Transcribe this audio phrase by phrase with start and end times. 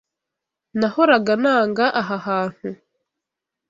[0.79, 2.69] Nahoraga nanga aha hantu.